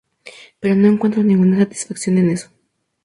[0.59, 2.49] Pero no encuentro ninguna satisfacción en eso.